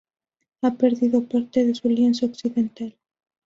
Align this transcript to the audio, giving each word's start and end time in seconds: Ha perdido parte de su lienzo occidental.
Ha 0.63 0.73
perdido 0.79 1.21
parte 1.29 1.63
de 1.63 1.75
su 1.75 1.87
lienzo 1.87 2.25
occidental. 2.25 2.95